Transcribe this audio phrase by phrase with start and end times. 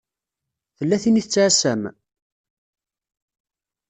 [0.77, 1.81] Tella tin i tettɛasam?